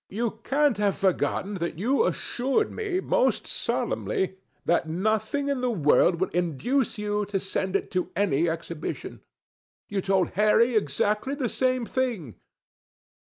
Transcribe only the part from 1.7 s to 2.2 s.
you